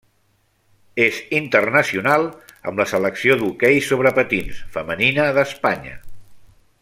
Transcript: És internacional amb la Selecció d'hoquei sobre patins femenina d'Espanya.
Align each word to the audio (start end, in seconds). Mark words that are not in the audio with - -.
És 1.03 1.19
internacional 1.39 2.25
amb 2.71 2.83
la 2.83 2.87
Selecció 2.93 3.37
d'hoquei 3.43 3.79
sobre 3.91 4.15
patins 4.21 4.63
femenina 4.79 5.29
d'Espanya. 5.37 5.97